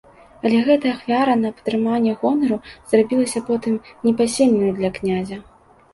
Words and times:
Але 0.45 0.59
гэтая 0.67 0.93
ахвяра 0.93 1.35
на 1.41 1.51
падтрыманне 1.57 2.15
гонару 2.23 2.57
зрабілася 2.89 3.45
потым 3.51 3.79
непасільнаю 4.07 4.71
для 4.79 4.89
князя. 5.01 5.37